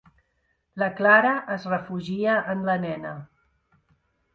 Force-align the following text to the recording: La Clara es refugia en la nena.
La 0.83 0.87
Clara 1.01 1.35
es 1.57 1.69
refugia 1.75 2.41
en 2.57 2.67
la 2.73 2.81
nena. 2.89 3.17